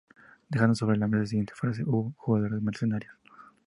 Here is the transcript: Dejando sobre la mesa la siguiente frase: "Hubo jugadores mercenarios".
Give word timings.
Dejando 0.49 0.73
sobre 0.73 0.97
la 0.97 1.07
mesa 1.07 1.19
la 1.19 1.25
siguiente 1.27 1.53
frase: 1.55 1.83
"Hubo 1.85 2.11
jugadores 2.17 2.59
mercenarios". 2.63 3.13